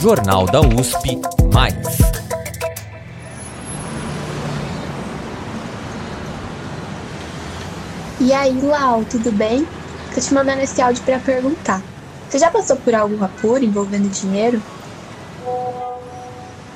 Jornal 0.00 0.46
da 0.46 0.62
USP 0.62 1.20
Mais. 1.52 1.74
E 8.18 8.32
aí, 8.32 8.58
Lau, 8.62 9.04
tudo 9.04 9.30
bem? 9.30 9.68
Tô 10.14 10.18
te 10.18 10.32
mandando 10.32 10.62
esse 10.62 10.80
áudio 10.80 11.02
para 11.02 11.18
perguntar. 11.18 11.82
Você 12.26 12.38
já 12.38 12.50
passou 12.50 12.76
por 12.76 12.94
algum 12.94 13.22
apuro 13.22 13.62
envolvendo 13.62 14.08
dinheiro? 14.08 14.62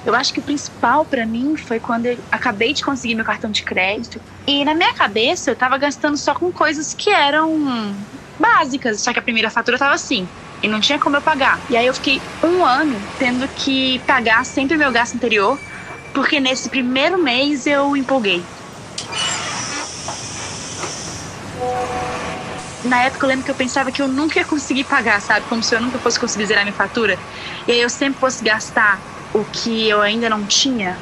Eu 0.05 0.15
acho 0.15 0.35
que 0.35 0.41
o 0.41 0.43
principal 0.43 1.07
para 1.07 1.25
mim 1.25 1.57
foi 1.57 1.81
quando 1.81 2.05
eu 2.05 2.19
acabei 2.31 2.75
de 2.75 2.85
conseguir 2.85 3.15
meu 3.15 3.25
cartão 3.25 3.51
de 3.51 3.63
crédito 3.63 4.21
e 4.47 4.67
na 4.67 4.75
minha 4.75 4.93
cabeça 4.93 5.51
eu 5.51 5.57
tava 5.57 5.79
gastando 5.79 6.19
só 6.19 6.35
com 6.35 6.53
coisas 6.53 6.93
que 6.93 7.09
eram 7.09 7.97
básicas, 8.39 9.01
só 9.01 9.15
que 9.15 9.19
a 9.19 9.23
primeira 9.23 9.49
fatura 9.49 9.79
tava 9.79 9.95
assim 9.95 10.29
e 10.65 10.69
não 10.69 10.81
tinha 10.81 10.99
como 10.99 11.15
eu 11.15 11.21
pagar. 11.21 11.61
E 11.69 11.77
aí 11.77 11.87
eu 11.87 11.93
fiquei 11.93 12.23
um 12.43 12.65
ano 12.65 12.99
tendo 13.19 13.47
que 13.49 13.99
pagar 14.07 14.47
sempre 14.47 14.79
meu 14.79 14.91
gasto 14.91 15.15
anterior, 15.15 15.59
porque 16.15 16.41
nesse 16.41 16.71
primeiro 16.71 17.19
mês 17.19 17.67
eu 17.67 17.95
empolguei. 17.95 18.43
Na 22.83 23.03
época 23.03 23.27
eu 23.27 23.29
lembro 23.29 23.45
que 23.45 23.51
eu 23.51 23.55
pensava 23.55 23.93
que 23.93 24.01
eu 24.01 24.09
nunca 24.09 24.39
ia 24.39 24.45
conseguir 24.45 24.85
pagar, 24.85 25.21
sabe? 25.21 25.45
Como 25.51 25.63
se 25.63 25.75
eu 25.75 25.83
nunca 25.83 25.99
fosse 25.99 26.19
conseguir 26.19 26.47
zerar 26.47 26.65
minha 26.65 26.75
fatura. 26.75 27.19
E 27.69 27.73
aí 27.73 27.81
eu 27.83 27.91
sempre 27.91 28.19
fosse 28.19 28.43
gastar 28.43 28.99
o 29.35 29.45
que 29.45 29.87
eu 29.87 30.01
ainda 30.01 30.31
não 30.31 30.47
tinha. 30.47 30.97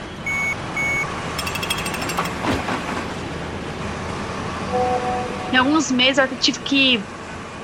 Em 5.53 5.57
alguns 5.57 5.93
meses 5.93 6.19
eu 6.19 6.29
tive 6.41 6.59
que 6.61 7.01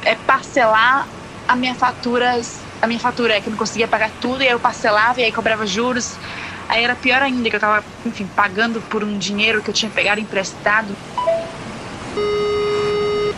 é, 0.05 0.15
parcelar 0.15 1.09
a 1.48 1.57
minha 1.57 1.75
fatura, 1.75 2.38
a 2.83 2.87
minha 2.87 3.01
fatura 3.01 3.34
é 3.34 3.41
que 3.41 3.48
eu 3.48 3.52
não 3.52 3.56
conseguia 3.59 3.89
pagar 3.89 4.12
tudo, 4.20 4.43
e 4.43 4.47
aí 4.47 4.52
eu 4.52 4.61
parcelava 4.61 5.20
e 5.20 5.25
aí 5.25 5.33
cobrava 5.33 5.66
juros. 5.66 6.19
Aí 6.69 6.84
era 6.84 6.95
pior 6.95 7.23
ainda, 7.23 7.48
que 7.48 7.56
eu 7.56 7.61
tava, 7.61 7.84
enfim, 8.05 8.27
pagando 8.28 8.83
por 8.83 9.03
um 9.03 9.17
dinheiro 9.17 9.62
que 9.62 9.70
eu 9.70 9.75
tinha 9.75 9.91
pegado 9.91 10.20
emprestado. 10.20 10.95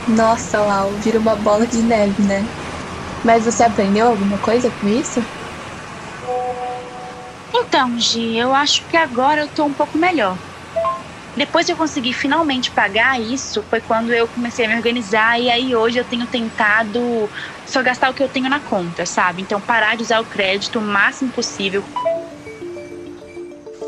Nossa, 0.08 0.60
Lau, 0.60 0.98
vira 0.98 1.20
uma 1.20 1.36
bola 1.36 1.66
de 1.68 1.82
neve, 1.84 2.26
né? 2.26 2.44
Mas 3.24 3.44
você 3.44 3.62
aprendeu 3.62 4.08
alguma 4.08 4.38
coisa 4.38 4.70
com 4.72 4.88
isso? 4.88 5.20
Então, 7.54 7.96
Gi, 7.96 8.36
eu 8.36 8.52
acho 8.52 8.88
que 8.88 8.96
agora 8.96 9.42
eu 9.42 9.48
tô 9.48 9.64
um 9.66 9.74
pouco 9.74 9.96
melhor. 9.96 10.36
Depois 11.40 11.64
que 11.64 11.72
eu 11.72 11.76
consegui 11.76 12.12
finalmente 12.12 12.70
pagar 12.70 13.18
isso, 13.18 13.62
foi 13.70 13.80
quando 13.80 14.12
eu 14.12 14.28
comecei 14.28 14.66
a 14.66 14.68
me 14.68 14.76
organizar 14.76 15.40
e 15.40 15.48
aí 15.48 15.74
hoje 15.74 15.98
eu 15.98 16.04
tenho 16.04 16.26
tentado 16.26 17.30
só 17.64 17.82
gastar 17.82 18.10
o 18.10 18.14
que 18.14 18.22
eu 18.22 18.28
tenho 18.28 18.50
na 18.50 18.60
conta, 18.60 19.06
sabe? 19.06 19.40
Então 19.40 19.58
parar 19.58 19.96
de 19.96 20.02
usar 20.02 20.20
o 20.20 20.26
crédito 20.26 20.78
o 20.78 20.82
máximo 20.82 21.32
possível. 21.32 21.82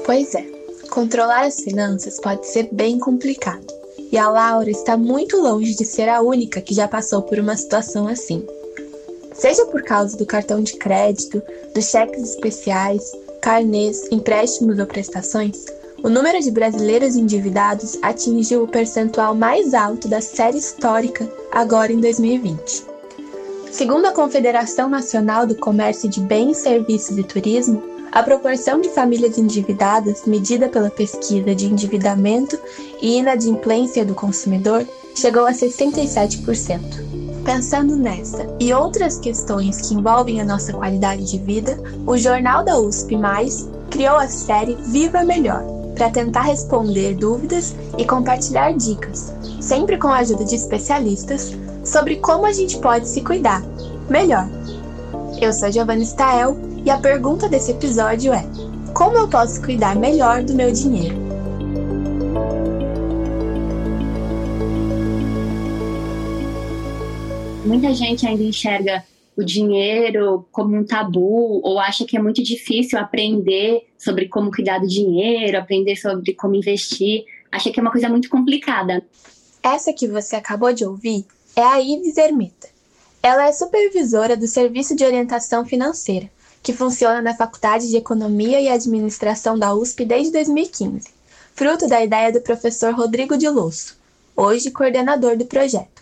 Pois 0.07 0.35
é, 0.35 0.47
controlar 0.89 1.45
as 1.45 1.61
finanças 1.61 2.19
pode 2.23 2.47
ser 2.47 2.71
bem 2.73 2.99
complicado. 2.99 3.67
E 4.11 4.17
a 4.17 4.31
Laura 4.31 4.71
está 4.71 4.97
muito 4.97 5.37
longe 5.37 5.75
de 5.75 5.85
ser 5.85 6.09
a 6.09 6.23
única 6.23 6.59
que 6.63 6.73
já 6.73 6.89
passou 6.89 7.21
por 7.21 7.39
uma 7.39 7.55
situação 7.55 8.09
assim. 8.09 8.47
Seja 9.35 9.67
por 9.67 9.83
causa 9.83 10.17
do 10.17 10.25
cartão 10.25 10.63
de 10.63 10.73
crédito, 10.79 11.43
dos 11.75 11.85
cheques 11.85 12.31
especiais, 12.31 13.13
carnês, 13.43 14.11
empréstimos 14.11 14.79
ou 14.79 14.87
prestações, 14.87 15.67
o 16.03 16.09
número 16.09 16.41
de 16.41 16.51
brasileiros 16.51 17.15
endividados 17.15 17.97
atingiu 18.03 18.65
o 18.65 18.69
percentual 18.69 19.35
mais 19.35 19.73
alto 19.73 20.09
da 20.09 20.21
série 20.21 20.59
histórica 20.59 21.31
agora 21.53 21.93
em 21.93 22.01
2020. 22.01 22.87
Segundo 23.71 24.07
a 24.07 24.13
Confederação 24.13 24.89
Nacional 24.89 25.47
do 25.47 25.55
Comércio 25.55 26.09
de 26.09 26.21
Bens, 26.21 26.59
Serviços 26.59 27.17
e 27.17 27.23
Turismo, 27.23 27.83
a 28.11 28.23
proporção 28.23 28.81
de 28.81 28.91
famílias 28.91 29.39
endividadas, 29.39 30.27
medida 30.27 30.69
pela 30.69 30.91
pesquisa 30.91 31.55
de 31.55 31.67
endividamento 31.67 32.59
e 33.01 33.19
inadimplência 33.19 34.05
do 34.05 34.15
consumidor, 34.15 34.87
chegou 35.15 35.47
a 35.47 35.53
67%. 35.53 36.81
Pensando 37.45 37.97
nessa 37.97 38.47
e 38.61 38.73
outras 38.73 39.19
questões 39.19 39.81
que 39.81 39.95
envolvem 39.95 40.41
a 40.41 40.45
nossa 40.45 40.73
qualidade 40.73 41.31
de 41.31 41.39
vida, 41.39 41.79
o 42.07 42.17
Jornal 42.19 42.65
da 42.65 42.79
USP 42.79 43.17
Mais 43.17 43.69
criou 43.91 44.17
a 44.17 44.29
série 44.29 44.75
Viva 44.75 45.25
Melhor 45.25 45.82
para 46.03 46.11
tentar 46.11 46.43
responder 46.43 47.15
dúvidas 47.15 47.77
e 47.97 48.05
compartilhar 48.05 48.73
dicas, 48.73 49.33
sempre 49.61 49.97
com 49.97 50.09
a 50.09 50.17
ajuda 50.17 50.45
de 50.45 50.57
especialistas, 50.57 51.53
sobre 51.85 52.17
como 52.17 52.45
a 52.45 52.53
gente 52.53 52.79
pode 52.79 53.09
se 53.09 53.21
cuidar 53.21 53.63
melhor. 54.11 54.49
Eu 55.41 55.53
sou 55.53 55.71
Giovanna 55.71 56.03
Stael 56.03 56.57
e 56.85 56.91
a 56.91 56.99
pergunta 56.99 57.49
desse 57.49 57.71
episódio 57.71 58.33
é: 58.33 58.45
como 58.93 59.17
eu 59.17 59.29
posso 59.29 59.63
cuidar 59.63 59.95
melhor 59.95 60.43
do 60.43 60.55
meu 60.55 60.73
dinheiro? 60.73 61.15
Muita 67.65 67.95
gente 67.95 68.27
ainda 68.27 68.43
enxerga 68.43 69.05
o 69.37 69.43
dinheiro 69.43 70.47
como 70.53 70.77
um 70.77 70.85
tabu 70.85 71.61
ou 71.63 71.79
acha 71.79 72.05
que 72.05 72.17
é 72.17 72.23
muito 72.23 72.43
difícil 72.43 72.99
aprender 72.99 73.87
sobre 73.99 74.29
como 74.29 74.51
cuidar 74.51 74.79
do 74.79 74.87
dinheiro, 74.87 75.59
aprender 75.59 75.97
sobre 75.97 76.35
como 76.35 76.55
investir, 76.55 77.25
acha 77.51 77.71
que 77.71 77.81
é 77.81 77.83
uma 77.83 77.93
coisa 77.93 78.09
muito 78.09 78.29
complicada. 78.29 79.03
Essa 79.63 79.93
que 79.93 80.09
você 80.09 80.37
acabou 80.37 80.73
de 80.73 80.85
ouvir 80.85 81.25
é 81.55 81.63
a 81.63 81.81
Ives 81.81 82.17
Ermita. 82.17 82.69
Ela 83.23 83.47
é 83.47 83.53
supervisora 83.53 84.37
do 84.37 84.49
Serviço 84.49 84.97
de 84.97 85.05
Orientação 85.05 85.65
Financeira, 85.65 86.29
que 86.63 86.73
funciona 86.73 87.23
na 87.23 87.35
Faculdade 87.35 87.89
de 87.89 87.97
Economia 87.97 88.61
e 88.61 88.69
Administração 88.69 89.59
da 89.59 89.75
USP 89.75 90.05
desde 90.05 90.33
2015, 90.33 91.09
fruto 91.55 91.89
da 91.89 92.03
ideia 92.03 92.33
do 92.33 92.41
professor 92.41 92.93
Rodrigo 92.95 93.37
de 93.37 93.49
Losso, 93.49 93.97
hoje 94.37 94.71
coordenador 94.71 95.37
do 95.37 95.45
projeto. 95.45 96.02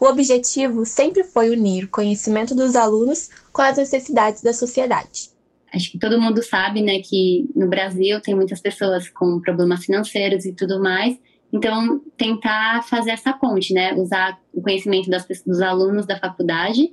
O 0.00 0.06
objetivo 0.06 0.84
sempre 0.84 1.24
foi 1.24 1.50
unir 1.50 1.84
o 1.84 1.90
conhecimento 1.90 2.54
dos 2.54 2.76
alunos 2.76 3.30
com 3.52 3.62
as 3.62 3.76
necessidades 3.76 4.42
da 4.42 4.52
sociedade. 4.52 5.30
Acho 5.72 5.90
que 5.90 5.98
todo 5.98 6.20
mundo 6.20 6.42
sabe, 6.42 6.82
né, 6.82 7.00
que 7.00 7.48
no 7.54 7.68
Brasil 7.68 8.20
tem 8.20 8.34
muitas 8.34 8.60
pessoas 8.60 9.08
com 9.08 9.40
problemas 9.40 9.84
financeiros 9.84 10.44
e 10.44 10.52
tudo 10.52 10.80
mais. 10.80 11.18
Então, 11.52 12.00
tentar 12.16 12.82
fazer 12.84 13.10
essa 13.10 13.32
ponte, 13.32 13.72
né, 13.72 13.92
usar 13.94 14.38
o 14.52 14.60
conhecimento 14.60 15.10
das, 15.10 15.26
dos 15.44 15.60
alunos 15.60 16.06
da 16.06 16.18
faculdade 16.18 16.92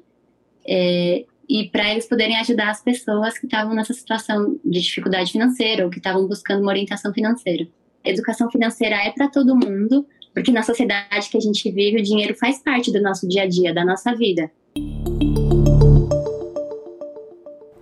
é, 0.67 1.25
e 1.49 1.67
para 1.69 1.91
eles 1.91 2.07
poderem 2.07 2.37
ajudar 2.37 2.69
as 2.69 2.81
pessoas 2.81 3.37
que 3.37 3.45
estavam 3.45 3.73
nessa 3.75 3.93
situação 3.93 4.59
de 4.63 4.81
dificuldade 4.81 5.31
financeira 5.31 5.83
ou 5.83 5.89
que 5.89 5.97
estavam 5.97 6.27
buscando 6.27 6.61
uma 6.61 6.71
orientação 6.71 7.13
financeira. 7.13 7.67
Educação 8.03 8.49
financeira 8.49 8.95
é 8.95 9.11
para 9.11 9.27
todo 9.27 9.55
mundo, 9.55 10.07
porque 10.33 10.51
na 10.51 10.63
sociedade 10.63 11.29
que 11.29 11.37
a 11.37 11.41
gente 11.41 11.69
vive, 11.71 11.99
o 11.99 12.03
dinheiro 12.03 12.35
faz 12.35 12.61
parte 12.61 12.91
do 12.91 13.01
nosso 13.01 13.27
dia 13.27 13.43
a 13.43 13.47
dia, 13.47 13.73
da 13.73 13.83
nossa 13.83 14.15
vida. 14.15 14.49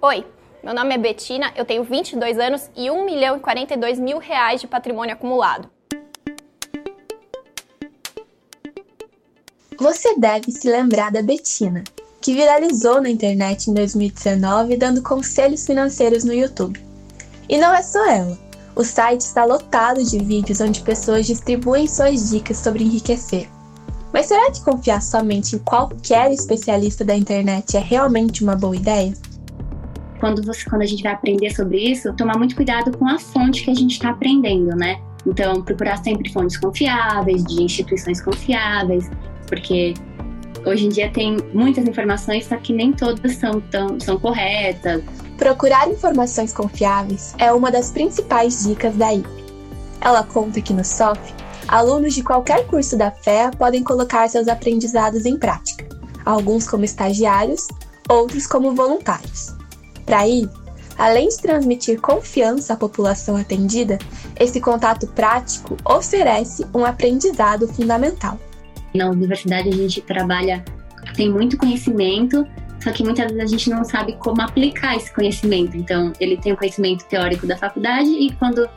Oi, 0.02 0.26
meu 0.64 0.74
nome 0.74 0.96
é 0.96 0.98
Betina, 0.98 1.54
eu 1.56 1.66
tenho 1.66 1.84
22 1.84 2.40
anos 2.40 2.70
e 2.76 2.90
1 2.90 3.06
milhão 3.06 3.38
e 3.38 3.40
42 3.40 4.00
mil 4.00 4.18
reais 4.18 4.62
de 4.62 4.68
patrimônio 4.68 5.14
acumulado. 5.14 5.70
Você 9.78 10.18
deve 10.18 10.52
se 10.52 10.70
lembrar 10.70 11.12
da 11.12 11.22
Betina, 11.22 11.84
que 12.22 12.34
viralizou 12.34 13.02
na 13.02 13.10
internet 13.10 13.70
em 13.70 13.74
2019 13.74 14.76
dando 14.76 15.02
conselhos 15.02 15.66
financeiros 15.66 16.24
no 16.24 16.34
YouTube. 16.34 16.84
E 17.48 17.58
não 17.58 17.74
é 17.74 17.82
só 17.82 18.06
ela. 18.10 18.49
O 18.76 18.84
site 18.84 19.22
está 19.22 19.46
lotado 19.46 20.04
de 20.04 20.20
vídeos 20.20 20.62
onde 20.62 20.82
pessoas 20.82 21.26
distribuem 21.26 21.88
suas 21.88 22.30
dicas 22.30 22.58
sobre 22.58 22.84
enriquecer. 22.84 23.50
Mas 24.14 24.28
será 24.28 24.52
que 24.52 24.64
confiar 24.64 25.02
somente 25.02 25.56
em 25.56 25.60
qualquer 25.60 26.32
especialista 26.32 27.04
da 27.06 27.16
internet 27.16 27.78
é 27.78 27.80
realmente 27.80 28.44
uma 28.44 28.56
boa 28.56 28.76
ideia? 28.76 29.14
Quando, 30.20 30.44
você, 30.44 30.68
quando 30.70 30.82
a 30.82 30.86
gente 30.86 31.04
vai 31.04 31.14
aprender 31.14 31.56
sobre 31.56 31.78
isso, 31.78 32.14
tomar 32.14 32.38
muito 32.38 32.56
cuidado 32.56 32.98
com 32.98 33.08
a 33.08 33.20
fonte 33.20 33.64
que 33.64 33.72
a 33.72 33.76
gente 33.76 33.94
está 33.94 34.10
aprendendo, 34.10 34.76
né? 34.76 35.00
Então, 35.26 35.62
procurar 35.62 35.98
sempre 36.04 36.32
fontes 36.32 36.58
confiáveis, 36.58 37.44
de 37.46 37.64
instituições 37.64 38.22
confiáveis, 38.22 39.10
porque 39.48 39.94
hoje 40.66 40.86
em 40.86 40.90
dia 40.90 41.12
tem 41.12 41.38
muitas 41.54 41.86
informações, 41.88 42.46
só 42.48 42.58
que 42.58 42.74
nem 42.74 42.92
todas 42.92 43.36
são, 43.36 43.62
tão, 43.62 44.00
são 44.00 44.20
corretas. 44.20 45.04
Procurar 45.38 45.90
informações 45.90 46.52
confiáveis 46.52 47.34
é 47.38 47.52
uma 47.52 47.72
das 47.72 47.92
principais 47.92 48.64
dicas 48.66 48.96
da 48.96 49.14
IP. 49.14 49.30
Ela 50.02 50.24
conta 50.24 50.62
que 50.62 50.74
no 50.74 50.84
SOF, 50.84 51.20
alunos 51.68 52.14
de 52.14 52.24
qualquer 52.24 52.66
curso 52.68 52.98
da 52.98 53.12
FEA 53.12 53.52
podem 53.52 53.84
colocar 53.84 54.28
seus 54.30 54.48
aprendizados 54.48 55.26
em 55.26 55.38
prática, 55.38 55.88
alguns 56.26 56.68
como 56.68 56.84
estagiários, 56.84 57.68
outros 58.10 58.48
como 58.48 58.76
voluntários. 58.76 59.56
Para 60.06 60.28
isso, 60.28 60.50
além 60.98 61.30
de 61.30 61.38
transmitir 61.38 62.02
confiança 62.02 62.74
à 62.74 62.76
população 62.76 63.38
atendida, 63.38 63.98
esse 64.40 64.60
contato 64.60 65.08
prático 65.08 65.78
oferece 65.86 66.66
um 66.74 66.84
aprendizado 66.84 67.68
fundamental. 67.68 68.38
Na 68.94 69.10
universidade 69.10 69.70
a 69.70 69.74
gente 69.74 70.02
trabalha, 70.02 70.64
tem 71.16 71.30
muito 71.30 71.58
conhecimento, 71.58 72.48
só 72.82 72.92
que 72.92 73.04
muitas 73.04 73.32
vezes 73.32 73.44
a 73.44 73.48
gente 73.48 73.70
não 73.70 73.84
sabe 73.84 74.14
como 74.14 74.42
aplicar 74.42 74.96
esse 74.96 75.14
conhecimento. 75.14 75.76
Então, 75.76 76.14
ele 76.20 76.38
tem 76.38 76.54
o 76.54 76.58
conhecimento 76.58 77.06
teórico 77.06 77.46
da 77.46 77.58
faculdade 77.58 78.10
e 78.10 78.32
quando 78.36 78.68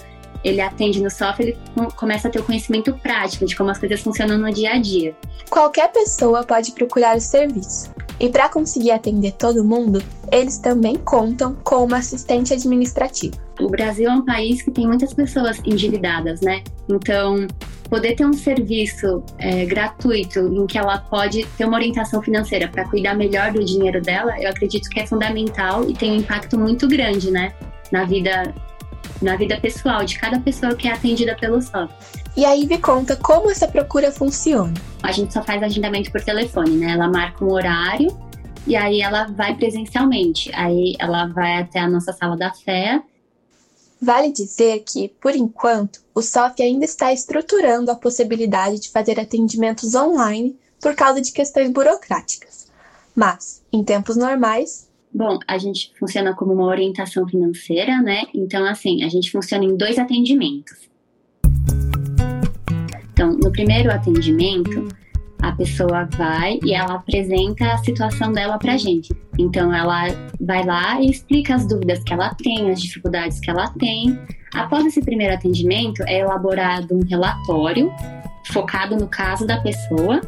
ele 0.44 0.60
atende 0.60 1.00
no 1.00 1.10
software, 1.10 1.46
ele 1.46 1.58
começa 1.96 2.28
a 2.28 2.30
ter 2.30 2.40
o 2.40 2.42
conhecimento 2.42 2.92
prático 2.94 3.46
de 3.46 3.54
como 3.54 3.70
as 3.70 3.78
coisas 3.78 4.00
funcionam 4.00 4.38
no 4.38 4.52
dia 4.52 4.72
a 4.72 4.78
dia. 4.78 5.14
Qualquer 5.48 5.90
pessoa 5.92 6.42
pode 6.42 6.72
procurar 6.72 7.16
o 7.16 7.20
serviço. 7.20 7.90
E 8.22 8.28
para 8.28 8.48
conseguir 8.48 8.92
atender 8.92 9.32
todo 9.32 9.64
mundo, 9.64 10.00
eles 10.30 10.56
também 10.56 10.94
contam 10.94 11.56
com 11.64 11.84
uma 11.84 11.96
assistente 11.96 12.54
administrativa. 12.54 13.34
O 13.60 13.69
Brasil 13.69 14.08
é 14.08 14.12
um 14.12 14.24
país 14.24 14.62
que 14.62 14.70
tem 14.70 14.86
muitas 14.86 15.12
pessoas 15.12 15.60
endividadas, 15.64 16.40
né? 16.40 16.62
Então, 16.88 17.48
poder 17.90 18.14
ter 18.14 18.24
um 18.24 18.32
serviço 18.32 19.24
é, 19.38 19.64
gratuito 19.64 20.38
em 20.38 20.66
que 20.69 20.78
ela 20.78 20.98
pode 20.98 21.44
ter 21.58 21.64
uma 21.64 21.76
orientação 21.76 22.22
financeira 22.22 22.69
para 22.69 22.88
cuidar 22.88 23.16
melhor 23.16 23.52
do 23.52 23.64
dinheiro 23.64 24.00
dela, 24.00 24.40
eu 24.40 24.50
acredito 24.50 24.88
que 24.88 25.00
é 25.00 25.06
fundamental 25.06 25.90
e 25.90 25.92
tem 25.92 26.12
um 26.12 26.16
impacto 26.19 26.56
muito 26.56 26.86
grande, 26.86 27.28
né? 27.28 27.52
Na 27.90 28.04
vida 28.04 28.54
na 29.22 29.36
vida 29.36 29.58
pessoal 29.60 30.04
de 30.04 30.19
cada 30.19 30.38
pessoa 30.40 30.74
que 30.74 30.88
é 30.88 30.92
atendida 30.92 31.36
pelo 31.36 31.60
software. 31.60 31.96
E 32.36 32.44
aí 32.44 32.66
me 32.66 32.78
conta 32.78 33.14
como 33.16 33.50
essa 33.50 33.69
procura 33.69 34.10
funciona. 34.10 34.72
A 35.02 35.12
gente 35.12 35.32
só 35.32 35.42
faz 35.42 35.62
agendamento 35.62 36.10
por 36.10 36.22
telefone, 36.22 36.76
né? 36.76 36.92
Ela 36.92 37.08
marca 37.08 37.44
um 37.44 37.52
horário 37.52 38.16
e 38.66 38.74
aí 38.74 39.00
ela 39.00 39.26
vai 39.26 39.54
presencialmente. 39.54 40.50
Aí 40.54 40.96
ela 40.98 41.26
vai 41.26 41.60
até 41.60 41.80
a 41.80 41.88
nossa 41.88 42.12
sala 42.12 42.36
da 42.36 42.52
fé. 42.52 43.02
Vale 44.00 44.32
dizer 44.32 44.82
que, 44.84 45.08
por 45.20 45.36
enquanto, 45.36 46.00
o 46.14 46.22
SOF 46.22 46.60
ainda 46.60 46.84
está 46.84 47.12
estruturando 47.12 47.90
a 47.90 47.94
possibilidade 47.94 48.80
de 48.80 48.90
fazer 48.90 49.20
atendimentos 49.20 49.94
online 49.94 50.58
por 50.80 50.94
causa 50.96 51.20
de 51.20 51.30
questões 51.30 51.70
burocráticas. 51.70 52.66
Mas, 53.14 53.62
em 53.72 53.84
tempos 53.84 54.16
normais, 54.16 54.88
Bom, 55.14 55.38
a 55.46 55.58
gente 55.58 55.92
funciona 55.98 56.34
como 56.34 56.54
uma 56.54 56.64
orientação 56.64 57.28
financeira, 57.28 58.00
né? 58.00 58.22
Então, 58.34 58.64
assim, 58.64 59.04
a 59.04 59.08
gente 59.10 59.30
funciona 59.30 59.62
em 59.62 59.76
dois 59.76 59.98
atendimentos. 59.98 60.88
Então, 63.12 63.32
no 63.32 63.52
primeiro 63.52 63.92
atendimento, 63.92 64.88
a 65.42 65.52
pessoa 65.52 66.08
vai 66.16 66.58
e 66.64 66.72
ela 66.72 66.94
apresenta 66.94 67.74
a 67.74 67.78
situação 67.78 68.32
dela 68.32 68.58
pra 68.58 68.78
gente. 68.78 69.14
Então, 69.38 69.72
ela 69.74 70.06
vai 70.40 70.64
lá 70.64 70.98
e 70.98 71.10
explica 71.10 71.56
as 71.56 71.66
dúvidas 71.66 72.02
que 72.02 72.14
ela 72.14 72.34
tem, 72.34 72.70
as 72.70 72.80
dificuldades 72.80 73.38
que 73.38 73.50
ela 73.50 73.68
tem. 73.78 74.18
Após 74.54 74.86
esse 74.86 75.02
primeiro 75.02 75.34
atendimento, 75.34 76.02
é 76.04 76.20
elaborado 76.20 76.94
um 76.94 77.04
relatório 77.04 77.92
focado 78.46 78.96
no 78.96 79.08
caso 79.08 79.46
da 79.46 79.60
pessoa. 79.60 80.22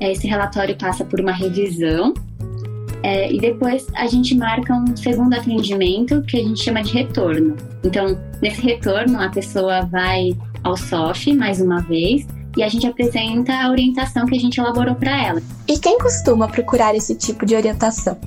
Esse 0.00 0.26
relatório 0.26 0.76
passa 0.78 1.04
por 1.04 1.20
uma 1.20 1.32
revisão 1.32 2.14
é, 3.02 3.32
e 3.32 3.38
depois 3.38 3.86
a 3.94 4.06
gente 4.06 4.34
marca 4.34 4.74
um 4.74 4.96
segundo 4.96 5.34
atendimento 5.34 6.22
que 6.22 6.38
a 6.38 6.42
gente 6.42 6.62
chama 6.62 6.82
de 6.82 6.92
retorno. 6.92 7.56
Então, 7.84 8.18
nesse 8.42 8.60
retorno, 8.60 9.20
a 9.20 9.28
pessoa 9.28 9.82
vai 9.82 10.36
ao 10.64 10.76
SOF 10.76 11.32
mais 11.34 11.60
uma 11.60 11.80
vez 11.82 12.26
e 12.56 12.62
a 12.62 12.68
gente 12.68 12.86
apresenta 12.86 13.52
a 13.52 13.70
orientação 13.70 14.26
que 14.26 14.36
a 14.36 14.40
gente 14.40 14.58
elaborou 14.58 14.94
para 14.94 15.26
ela. 15.26 15.42
E 15.68 15.78
quem 15.78 15.98
costuma 15.98 16.48
procurar 16.48 16.94
esse 16.94 17.14
tipo 17.14 17.46
de 17.46 17.54
orientação? 17.54 18.18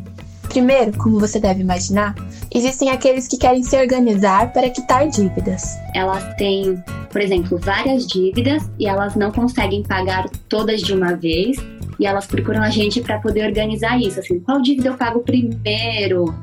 Primeiro, 0.47 0.97
como 0.97 1.17
você 1.17 1.39
deve 1.39 1.61
imaginar, 1.61 2.13
existem 2.53 2.89
aqueles 2.89 3.25
que 3.27 3.37
querem 3.37 3.63
se 3.63 3.77
organizar 3.77 4.51
para 4.51 4.69
quitar 4.69 5.07
dívidas. 5.07 5.63
Elas 5.95 6.35
têm, 6.35 6.81
por 7.09 7.21
exemplo, 7.21 7.57
várias 7.57 8.05
dívidas 8.05 8.69
e 8.77 8.85
elas 8.85 9.15
não 9.15 9.31
conseguem 9.31 9.81
pagar 9.83 10.29
todas 10.49 10.81
de 10.81 10.93
uma 10.93 11.15
vez 11.15 11.57
e 12.01 12.05
elas 12.07 12.25
procuram 12.25 12.63
a 12.63 12.69
gente 12.71 12.99
para 12.99 13.19
poder 13.19 13.45
organizar 13.45 14.01
isso, 14.01 14.19
assim, 14.19 14.39
qual 14.39 14.59
dívida 14.59 14.89
eu 14.89 14.97
pago 14.97 15.19
primeiro, 15.19 16.33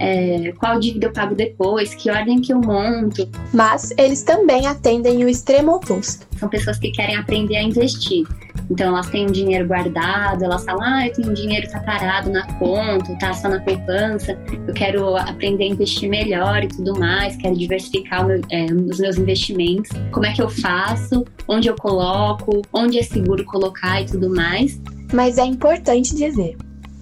é, 0.00 0.52
qual 0.58 0.80
dívida 0.80 1.06
eu 1.06 1.12
pago 1.12 1.36
depois, 1.36 1.94
que 1.94 2.10
ordem 2.10 2.40
que 2.40 2.52
eu 2.52 2.60
monto. 2.60 3.28
Mas 3.52 3.94
eles 3.96 4.24
também 4.24 4.66
atendem 4.66 5.24
o 5.24 5.28
extremo 5.28 5.76
oposto. 5.76 6.26
São 6.36 6.48
pessoas 6.48 6.80
que 6.80 6.90
querem 6.90 7.14
aprender 7.14 7.56
a 7.56 7.62
investir. 7.62 8.26
Então 8.68 8.88
elas 8.88 9.08
têm 9.10 9.26
um 9.26 9.30
dinheiro 9.30 9.68
guardado, 9.68 10.42
elas 10.42 10.64
falam, 10.64 10.82
ah, 10.82 11.06
eu 11.06 11.12
tenho 11.12 11.32
dinheiro 11.32 11.68
tá 11.70 11.78
parado 11.80 12.30
na 12.30 12.46
conta, 12.54 13.14
tá 13.18 13.32
só 13.34 13.48
na 13.48 13.60
poupança, 13.60 14.36
eu 14.66 14.74
quero 14.74 15.16
aprender 15.16 15.64
a 15.64 15.68
investir 15.68 16.08
melhor 16.08 16.64
e 16.64 16.68
tudo 16.68 16.98
mais, 16.98 17.36
quero 17.36 17.56
diversificar 17.56 18.26
meu, 18.26 18.40
é, 18.50 18.64
os 18.64 18.98
meus 18.98 19.16
investimentos. 19.16 19.90
Como 20.10 20.26
é 20.26 20.32
que 20.32 20.42
eu 20.42 20.48
faço? 20.48 21.24
Onde 21.46 21.68
eu 21.68 21.76
coloco? 21.76 22.62
Onde 22.72 22.98
é 22.98 23.02
seguro 23.02 23.44
colocar 23.44 24.00
e 24.00 24.06
tudo 24.06 24.34
mais. 24.34 24.80
Mas 25.14 25.38
é 25.38 25.44
importante 25.44 26.12
dizer: 26.12 26.56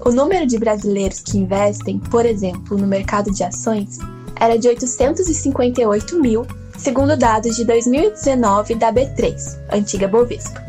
o 0.05 0.11
número 0.11 0.47
de 0.47 0.59
brasileiros 0.59 1.21
que 1.21 1.39
investem, 1.39 1.99
por 1.99 2.27
exemplo, 2.27 2.77
no 2.77 2.87
mercado 2.87 3.31
de 3.31 3.43
ações, 3.43 3.99
era 4.39 4.59
de 4.59 4.69
858 4.69 6.21
mil, 6.21 6.47
segundo 6.77 7.17
dados 7.17 7.57
de 7.57 7.65
2019 7.65 8.75
da 8.75 8.93
B3, 8.93 9.59
antiga 9.73 10.07
Bovespa. 10.07 10.63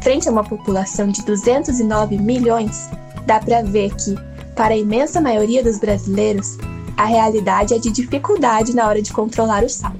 Frente 0.00 0.28
a 0.28 0.32
uma 0.32 0.42
população 0.42 1.08
de 1.08 1.22
209 1.26 2.16
milhões, 2.16 2.88
dá 3.26 3.38
para 3.38 3.60
ver 3.62 3.94
que, 3.94 4.16
para 4.56 4.72
a 4.72 4.78
imensa 4.78 5.20
maioria 5.20 5.62
dos 5.62 5.78
brasileiros, 5.78 6.56
a 6.96 7.04
realidade 7.04 7.74
é 7.74 7.78
de 7.78 7.90
dificuldade 7.90 8.74
na 8.74 8.88
hora 8.88 9.02
de 9.02 9.12
controlar 9.12 9.62
o 9.62 9.68
saldo. 9.68 9.98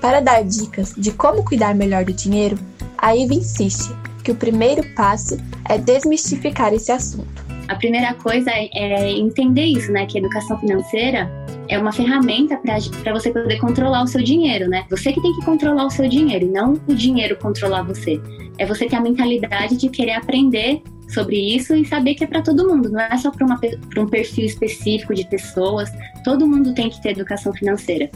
Para 0.00 0.20
dar 0.20 0.44
dicas 0.44 0.94
de 0.96 1.10
como 1.10 1.44
cuidar 1.44 1.74
melhor 1.74 2.04
do 2.04 2.12
dinheiro, 2.12 2.56
a 2.96 3.16
IVA 3.16 3.34
insiste 3.34 3.90
que 4.22 4.30
o 4.30 4.36
primeiro 4.36 4.82
passo 4.94 5.36
é 5.68 5.78
desmistificar 5.78 6.72
esse 6.72 6.92
assunto. 6.92 7.44
A 7.68 7.76
primeira 7.76 8.12
coisa 8.14 8.50
é, 8.50 8.68
é 8.74 9.10
entender 9.10 9.64
isso, 9.64 9.90
né? 9.90 10.04
Que 10.06 10.18
a 10.18 10.20
educação 10.20 10.58
financeira 10.58 11.30
é 11.68 11.78
uma 11.78 11.92
ferramenta 11.92 12.58
para 12.58 13.12
você 13.12 13.30
poder 13.30 13.58
controlar 13.58 14.02
o 14.02 14.06
seu 14.06 14.22
dinheiro, 14.22 14.68
né? 14.68 14.84
Você 14.90 15.12
que 15.12 15.20
tem 15.20 15.32
que 15.34 15.44
controlar 15.44 15.86
o 15.86 15.90
seu 15.90 16.06
dinheiro 16.08 16.44
e 16.44 16.48
não 16.48 16.74
o 16.86 16.94
dinheiro 16.94 17.36
controlar 17.36 17.82
você. 17.82 18.20
É 18.58 18.66
você 18.66 18.86
ter 18.86 18.96
a 18.96 19.00
mentalidade 19.00 19.76
de 19.76 19.88
querer 19.88 20.12
aprender 20.12 20.82
sobre 21.08 21.36
isso 21.36 21.74
e 21.74 21.86
saber 21.86 22.14
que 22.14 22.24
é 22.24 22.26
para 22.26 22.42
todo 22.42 22.68
mundo, 22.68 22.90
não 22.90 23.00
é 23.00 23.16
só 23.16 23.30
para 23.30 24.02
um 24.02 24.06
perfil 24.06 24.44
específico 24.44 25.14
de 25.14 25.24
pessoas. 25.26 25.90
Todo 26.22 26.46
mundo 26.46 26.74
tem 26.74 26.90
que 26.90 27.00
ter 27.00 27.10
educação 27.10 27.52
financeira. 27.52 28.10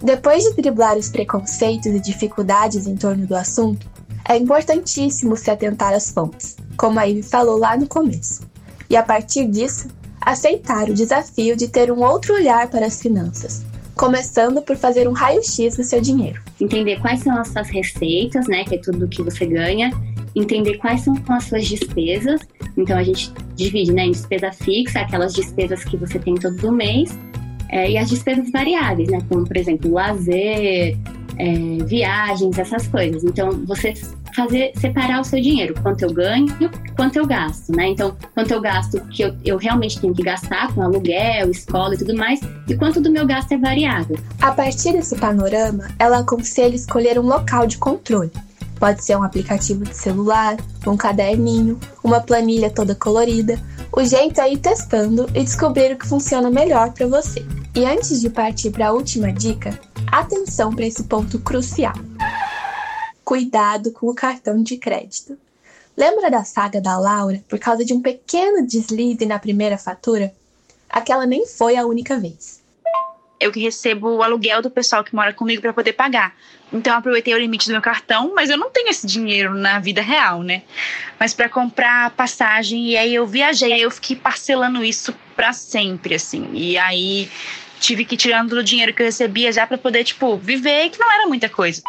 Depois 0.00 0.44
de 0.44 0.54
driblar 0.54 0.96
os 0.96 1.08
preconceitos 1.08 1.86
e 1.86 2.00
dificuldades 2.00 2.86
em 2.86 2.96
torno 2.96 3.26
do 3.26 3.34
assunto, 3.34 3.90
é 4.28 4.36
importantíssimo 4.36 5.36
se 5.36 5.50
atentar 5.50 5.92
às 5.92 6.10
fontes, 6.10 6.56
como 6.82 6.98
a 6.98 7.04
Ivy 7.04 7.22
falou 7.22 7.58
lá 7.58 7.76
no 7.76 7.86
começo, 7.86 8.42
e 8.90 8.96
a 8.96 9.04
partir 9.04 9.46
disso, 9.46 9.86
aceitar 10.20 10.90
o 10.90 10.94
desafio 10.94 11.56
de 11.56 11.68
ter 11.68 11.92
um 11.92 12.02
outro 12.02 12.34
olhar 12.34 12.68
para 12.68 12.84
as 12.86 13.00
finanças, 13.00 13.64
começando 13.94 14.60
por 14.60 14.76
fazer 14.76 15.06
um 15.06 15.12
raio-x 15.12 15.76
do 15.76 15.84
seu 15.84 16.00
dinheiro. 16.00 16.42
Entender 16.60 16.98
quais 17.00 17.20
são 17.20 17.38
as 17.38 17.46
suas 17.46 17.68
receitas, 17.68 18.48
né, 18.48 18.64
que 18.64 18.74
é 18.74 18.78
tudo 18.78 19.06
que 19.06 19.22
você 19.22 19.46
ganha, 19.46 19.92
entender 20.34 20.76
quais 20.78 21.02
são 21.02 21.14
as 21.28 21.44
suas 21.44 21.68
despesas. 21.68 22.40
Então 22.76 22.98
a 22.98 23.04
gente 23.04 23.32
divide, 23.54 23.92
né, 23.92 24.06
em 24.06 24.10
despesa 24.10 24.50
fixa, 24.50 25.02
aquelas 25.02 25.32
despesas 25.34 25.84
que 25.84 25.96
você 25.96 26.18
tem 26.18 26.34
todo 26.34 26.72
mês, 26.72 27.16
é, 27.68 27.92
e 27.92 27.96
as 27.96 28.10
despesas 28.10 28.50
variáveis, 28.50 29.08
né, 29.08 29.20
como 29.28 29.46
por 29.46 29.56
exemplo 29.56 29.92
lazer, 29.92 30.98
é, 31.38 31.84
viagens, 31.86 32.58
essas 32.58 32.88
coisas. 32.88 33.22
Então, 33.22 33.64
você 33.66 33.94
fazer 34.34 34.72
separar 34.76 35.20
o 35.20 35.24
seu 35.24 35.40
dinheiro, 35.40 35.74
quanto 35.82 36.02
eu 36.02 36.12
ganho, 36.12 36.48
quanto 36.96 37.16
eu 37.16 37.26
gasto, 37.26 37.74
né? 37.74 37.88
Então, 37.88 38.16
quanto 38.34 38.52
eu 38.52 38.60
gasto 38.60 39.00
que 39.08 39.22
eu, 39.22 39.34
eu 39.44 39.56
realmente 39.56 40.00
tenho 40.00 40.14
que 40.14 40.22
gastar 40.22 40.72
com 40.74 40.82
aluguel, 40.82 41.50
escola 41.50 41.94
e 41.94 41.98
tudo 41.98 42.16
mais, 42.16 42.40
e 42.68 42.76
quanto 42.76 43.00
do 43.00 43.10
meu 43.10 43.26
gasto 43.26 43.52
é 43.52 43.58
variável. 43.58 44.18
A 44.40 44.52
partir 44.52 44.92
desse 44.92 45.16
panorama, 45.16 45.88
ela 45.98 46.18
aconselha 46.18 46.74
escolher 46.74 47.18
um 47.18 47.26
local 47.26 47.66
de 47.66 47.78
controle. 47.78 48.30
Pode 48.78 49.04
ser 49.04 49.16
um 49.16 49.22
aplicativo 49.22 49.84
de 49.84 49.94
celular, 49.94 50.56
um 50.86 50.96
caderninho, 50.96 51.78
uma 52.02 52.20
planilha 52.20 52.68
toda 52.68 52.96
colorida. 52.96 53.56
O 53.92 54.02
jeito 54.02 54.40
é 54.40 54.52
ir 54.52 54.58
testando 54.58 55.28
e 55.34 55.44
descobrir 55.44 55.92
o 55.92 55.98
que 55.98 56.08
funciona 56.08 56.50
melhor 56.50 56.90
para 56.92 57.06
você. 57.06 57.46
E 57.76 57.84
antes 57.84 58.20
de 58.20 58.28
partir 58.28 58.70
para 58.70 58.88
a 58.88 58.92
última 58.92 59.32
dica, 59.32 59.78
Atenção 60.12 60.70
para 60.70 60.84
esse 60.84 61.04
ponto 61.04 61.38
crucial. 61.38 61.94
Cuidado 63.32 63.92
com 63.92 64.10
o 64.10 64.14
cartão 64.14 64.62
de 64.62 64.76
crédito. 64.76 65.38
Lembra 65.96 66.30
da 66.30 66.44
saga 66.44 66.82
da 66.82 66.98
Laura 66.98 67.42
por 67.48 67.58
causa 67.58 67.82
de 67.82 67.94
um 67.94 68.02
pequeno 68.02 68.66
deslize 68.66 69.24
na 69.24 69.38
primeira 69.38 69.78
fatura? 69.78 70.34
Aquela 70.86 71.24
nem 71.24 71.46
foi 71.46 71.78
a 71.78 71.86
única 71.86 72.18
vez. 72.18 72.60
Eu 73.40 73.50
que 73.50 73.58
recebo 73.58 74.16
o 74.16 74.22
aluguel 74.22 74.60
do 74.60 74.70
pessoal 74.70 75.02
que 75.02 75.14
mora 75.14 75.32
comigo 75.32 75.62
para 75.62 75.72
poder 75.72 75.94
pagar. 75.94 76.36
Então 76.70 76.92
eu 76.92 76.98
aproveitei 76.98 77.32
o 77.32 77.38
limite 77.38 77.68
do 77.68 77.72
meu 77.72 77.80
cartão, 77.80 78.34
mas 78.34 78.50
eu 78.50 78.58
não 78.58 78.68
tenho 78.68 78.90
esse 78.90 79.06
dinheiro 79.06 79.54
na 79.54 79.78
vida 79.78 80.02
real, 80.02 80.42
né? 80.42 80.64
Mas 81.18 81.32
para 81.32 81.48
comprar 81.48 82.10
passagem 82.10 82.90
e 82.90 82.98
aí 82.98 83.14
eu 83.14 83.26
viajei, 83.26 83.82
eu 83.82 83.90
fiquei 83.90 84.14
parcelando 84.14 84.84
isso 84.84 85.14
para 85.34 85.54
sempre 85.54 86.16
assim. 86.16 86.50
E 86.52 86.76
aí 86.76 87.30
tive 87.80 88.04
que 88.04 88.14
ir 88.14 88.18
tirando 88.18 88.50
do 88.50 88.62
dinheiro 88.62 88.92
que 88.92 89.00
eu 89.00 89.06
recebia 89.06 89.50
já 89.50 89.66
para 89.66 89.78
poder, 89.78 90.04
tipo, 90.04 90.36
viver, 90.36 90.90
que 90.90 91.00
não 91.00 91.10
era 91.10 91.26
muita 91.26 91.48
coisa. 91.48 91.82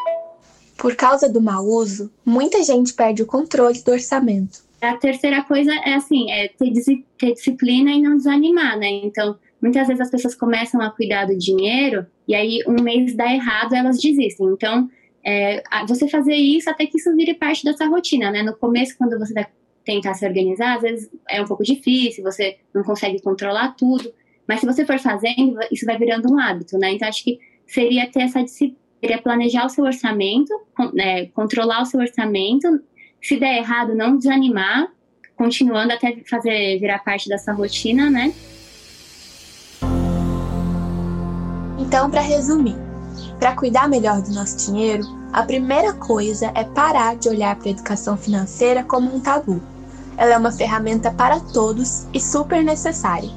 Por 0.78 0.96
causa 0.96 1.30
do 1.30 1.42
mau 1.42 1.66
uso, 1.66 2.12
muita 2.26 2.64
gente 2.64 2.94
perde 2.94 3.24
o 3.24 3.26
controle 3.26 3.82
do 3.82 3.92
orçamento. 3.92 4.60
a 4.82 4.98
terceira 4.98 5.44
coisa 5.44 5.72
é 5.74 5.94
assim, 5.94 6.30
é 6.32 6.48
ter, 6.50 6.72
ter 7.18 7.34
disciplina 7.34 7.92
e 7.92 8.02
não 8.02 8.18
desanimar, 8.18 8.78
né? 8.78 8.90
Então, 8.90 9.38
muitas 9.62 9.88
vezes 9.88 10.02
as 10.02 10.12
pessoas 10.12 10.36
começam 10.36 10.82
a 10.82 10.90
cuidar 10.90 11.26
do 11.26 11.38
dinheiro 11.38 12.06
e 12.28 12.36
aí 12.36 12.60
um 12.68 12.82
mês 12.82 13.16
dá 13.16 13.34
errado, 13.34 13.74
elas 13.74 14.00
desistem. 14.00 14.48
Então, 14.48 14.90
é, 15.24 15.64
você 15.88 16.08
fazer 16.08 16.36
isso 16.36 16.70
até 16.70 16.86
que 16.86 16.98
isso 16.98 17.16
vire 17.16 17.34
parte 17.34 17.64
da 17.64 17.76
sua 17.76 17.88
rotina, 17.88 18.30
né? 18.30 18.44
No 18.44 18.56
começo, 18.58 18.98
quando 18.98 19.18
você 19.18 19.34
vai 19.34 19.48
tentar 19.86 20.14
se 20.14 20.26
organizar, 20.26 20.76
às 20.76 20.82
vezes 20.82 21.10
é 21.30 21.42
um 21.42 21.46
pouco 21.46 21.64
difícil, 21.64 22.24
você 22.24 22.58
não 22.74 22.84
consegue 22.84 23.22
controlar 23.22 23.76
tudo, 23.78 24.14
mas 24.48 24.60
se 24.60 24.66
você 24.66 24.86
for 24.86 25.00
fazendo, 25.00 25.58
isso 25.72 25.86
vai 25.86 25.98
virando 25.98 26.32
um 26.32 26.40
hábito, 26.40 26.78
né? 26.78 26.92
Então, 26.92 27.08
acho 27.08 27.24
que 27.24 27.40
seria 27.66 28.10
ter 28.12 28.24
essa 28.24 28.44
disciplina, 28.44 28.83
seria 29.04 29.22
planejar 29.22 29.66
o 29.66 29.70
seu 29.70 29.84
orçamento, 29.84 30.54
né, 30.94 31.26
controlar 31.36 31.82
o 31.82 31.86
seu 31.86 32.00
orçamento, 32.00 32.80
se 33.22 33.38
der 33.38 33.58
errado, 33.58 33.94
não 33.94 34.16
desanimar, 34.16 34.88
continuando 35.36 35.92
até 35.92 36.24
fazer 36.30 36.80
virar 36.80 37.00
parte 37.00 37.28
dessa 37.28 37.52
rotina, 37.52 38.10
né? 38.10 38.34
Então, 41.78 42.10
para 42.10 42.22
resumir, 42.22 42.78
para 43.38 43.54
cuidar 43.54 43.90
melhor 43.90 44.22
do 44.22 44.34
nosso 44.34 44.72
dinheiro, 44.72 45.04
a 45.34 45.44
primeira 45.44 45.92
coisa 45.94 46.54
é 46.56 46.64
parar 46.64 47.18
de 47.18 47.28
olhar 47.28 47.58
para 47.58 47.68
a 47.68 47.72
educação 47.72 48.16
financeira 48.16 48.86
como 48.86 49.14
um 49.14 49.20
tabu. 49.20 49.62
Ela 50.16 50.36
é 50.36 50.38
uma 50.38 50.52
ferramenta 50.52 51.12
para 51.12 51.42
todos 51.42 52.08
e 52.14 52.22
super 52.22 52.64
necessária. 52.64 53.30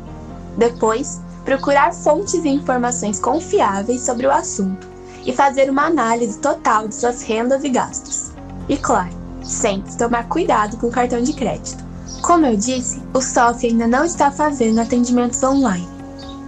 Depois, 0.56 1.20
procurar 1.44 1.92
fontes 1.92 2.44
e 2.44 2.48
informações 2.48 3.18
confiáveis 3.18 4.02
sobre 4.02 4.26
o 4.26 4.30
assunto 4.30 4.95
e 5.26 5.32
fazer 5.32 5.68
uma 5.68 5.86
análise 5.86 6.38
total 6.38 6.88
de 6.88 6.94
suas 6.94 7.22
rendas 7.22 7.64
e 7.64 7.68
gastos. 7.68 8.30
E 8.68 8.76
claro, 8.76 9.10
sempre 9.42 9.94
tomar 9.96 10.28
cuidado 10.28 10.76
com 10.78 10.86
o 10.86 10.92
cartão 10.92 11.20
de 11.20 11.32
crédito. 11.32 11.84
Como 12.22 12.46
eu 12.46 12.56
disse, 12.56 13.02
o 13.12 13.20
SOF 13.20 13.66
ainda 13.66 13.86
não 13.86 14.04
está 14.04 14.30
fazendo 14.30 14.80
atendimentos 14.80 15.42
online, 15.42 15.88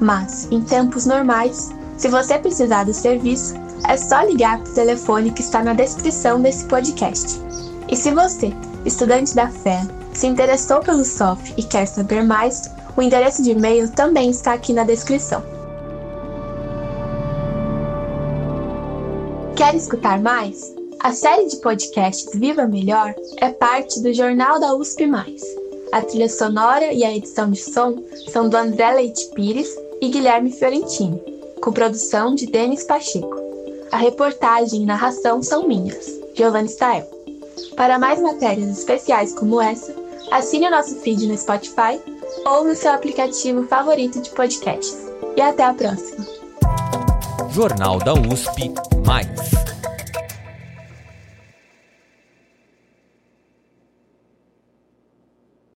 mas 0.00 0.49
em 0.50 0.62
tempos 0.62 1.04
normais 1.04 1.76
se 1.99 2.06
você 2.06 2.38
precisar 2.38 2.85
do 2.85 2.94
serviço, 2.94 3.54
é 3.88 3.97
só 3.97 4.23
ligar 4.23 4.61
para 4.61 4.70
o 4.70 4.75
telefone 4.75 5.32
que 5.32 5.42
está 5.42 5.64
na 5.64 5.73
descrição 5.73 6.40
desse 6.40 6.64
podcast. 6.66 7.40
E 7.88 7.97
se 7.97 8.12
você, 8.12 8.52
estudante 8.85 9.35
da 9.35 9.49
FEA, 9.49 9.82
se 10.14 10.28
interessou 10.28 10.78
pelo 10.78 11.04
SOF 11.04 11.52
e 11.56 11.62
quer 11.64 11.87
saber 11.87 12.23
mais, 12.23 12.70
o 12.97 13.02
endereço 13.02 13.42
de 13.42 13.50
e-mail 13.50 13.90
também 13.90 14.30
está 14.30 14.52
aqui 14.52 14.73
na 14.73 14.85
descrição. 14.85 15.42
Quer 19.58 19.74
escutar 19.74 20.20
mais? 20.20 20.72
A 21.00 21.12
série 21.12 21.48
de 21.48 21.56
podcasts 21.56 22.30
Viva 22.32 22.64
Melhor 22.64 23.12
é 23.38 23.50
parte 23.50 24.00
do 24.00 24.14
Jornal 24.14 24.60
da 24.60 24.72
USP. 24.76 25.10
A 25.90 26.00
trilha 26.00 26.28
sonora 26.28 26.92
e 26.92 27.02
a 27.02 27.12
edição 27.12 27.50
de 27.50 27.58
som 27.58 27.96
são 28.28 28.48
do 28.48 28.56
André 28.56 28.92
Leite 28.92 29.28
Pires 29.34 29.68
e 30.00 30.10
Guilherme 30.10 30.52
Fiorentini 30.52 31.20
com 31.60 31.72
produção 31.72 32.36
de 32.36 32.46
Denis 32.46 32.84
Pacheco. 32.84 33.34
A 33.90 33.96
reportagem 33.96 34.82
e 34.82 34.86
narração 34.86 35.42
são 35.42 35.66
minhas, 35.66 36.06
Giovanni 36.34 36.68
Stael. 36.68 37.10
Para 37.76 37.98
mais 37.98 38.22
matérias 38.22 38.78
especiais 38.78 39.34
como 39.34 39.60
essa, 39.60 39.92
assine 40.30 40.68
o 40.68 40.70
nosso 40.70 40.94
feed 41.00 41.26
no 41.26 41.36
Spotify 41.36 42.00
ou 42.46 42.62
no 42.62 42.76
seu 42.76 42.92
aplicativo 42.92 43.66
favorito 43.66 44.20
de 44.20 44.30
podcasts. 44.30 44.96
E 45.36 45.40
até 45.40 45.64
a 45.64 45.74
próxima! 45.74 46.24
Jornal 47.50 47.98
da 47.98 48.14
USP 48.14 48.72
Mais. 49.08 49.67